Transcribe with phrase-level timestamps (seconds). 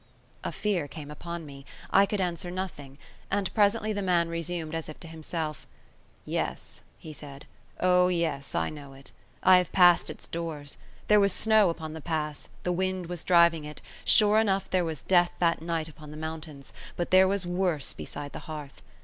[0.43, 2.97] A fear came upon me; I could answer nothing;
[3.29, 5.67] and presently the man resumed, as if to himself:
[6.25, 7.45] "Yes," he said,
[7.79, 9.11] "O yes, I know it.
[9.43, 10.79] I have passed its doors.
[11.07, 15.03] There was snow upon the pass, the wind was driving it; sure enough there was
[15.03, 18.81] death that night upon the mountains, but there was worse beside the hearth.